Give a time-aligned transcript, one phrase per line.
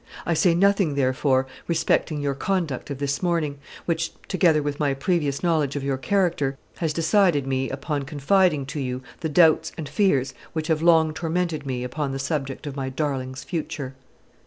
[0.25, 5.43] I say nothing, therefore, respecting your conduct of this morning, which, together with my previous
[5.43, 10.33] knowledge of your character, has decided me upon confiding to you the doubts and fears
[10.53, 13.93] which have long tormented me upon the subject of my darling's future.